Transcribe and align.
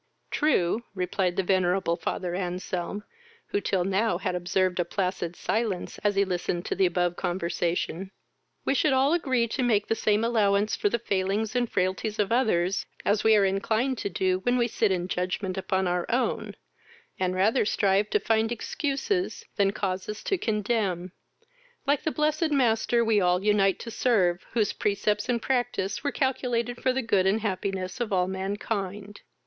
"True, 0.31 0.81
(replied 0.95 1.35
the 1.35 1.43
venerable 1.43 1.95
father 1.95 2.33
Anselm, 2.33 3.03
who 3.49 3.61
till 3.61 3.83
now 3.83 4.17
had 4.17 4.33
observed 4.33 4.79
a 4.79 4.83
placid 4.83 5.35
silence 5.35 5.99
as 5.99 6.15
he 6.15 6.25
listened 6.25 6.65
to 6.65 6.73
the 6.75 6.87
above 6.87 7.15
conversation,) 7.15 8.09
we 8.65 8.73
should 8.73 8.93
all 8.93 9.13
agree 9.13 9.47
to 9.49 9.61
make 9.61 9.85
the 9.85 9.93
same 9.93 10.23
allowance 10.23 10.75
for 10.75 10.89
the 10.89 10.97
failings 10.97 11.55
and 11.55 11.69
frailties 11.69 12.17
of 12.17 12.31
others 12.31 12.87
as 13.05 13.23
we 13.23 13.35
are 13.35 13.45
inclined 13.45 13.99
to 13.99 14.09
do 14.09 14.39
when 14.39 14.57
we 14.57 14.67
sit 14.67 14.91
in 14.91 15.07
judgement 15.07 15.55
upon 15.55 15.87
our 15.87 16.09
own, 16.09 16.55
and 17.19 17.35
rather 17.35 17.63
strive 17.63 18.09
to 18.09 18.19
find 18.19 18.51
excuses 18.51 19.45
than 19.57 19.69
causes 19.69 20.23
to 20.23 20.35
condemn; 20.35 21.11
like 21.85 22.01
the 22.01 22.09
blessed 22.11 22.49
master 22.49 23.05
we 23.05 23.21
all 23.21 23.43
unite 23.43 23.77
to 23.77 23.91
serve, 23.91 24.43
whose 24.53 24.73
precepts 24.73 25.29
and 25.29 25.43
practice 25.43 26.03
were 26.03 26.11
calculated 26.11 26.81
for 26.81 26.91
the 26.91 27.03
good 27.03 27.27
and 27.27 27.41
happiness 27.41 28.01
of 28.01 28.11
all 28.11 28.27
mankind." 28.27 29.21